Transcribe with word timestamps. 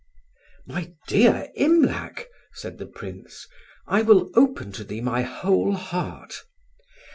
"My 0.65 0.93
dear 1.07 1.49
Imlac," 1.55 2.25
said 2.53 2.79
the 2.79 2.87
Prince, 2.87 3.47
"I 3.85 4.01
will 4.01 4.31
open 4.33 4.71
to 4.71 4.83
thee 4.83 4.99
my 4.99 5.21
whole 5.21 5.75
heart. 5.75 6.41